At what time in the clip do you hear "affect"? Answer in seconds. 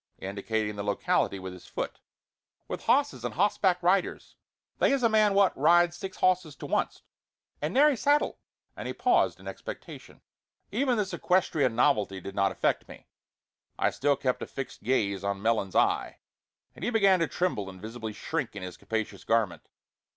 12.51-12.87